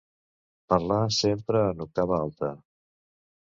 Parlar 0.73 0.97
sempre 1.17 1.63
en 1.67 1.85
octava 1.87 2.19
alta. 2.25 2.53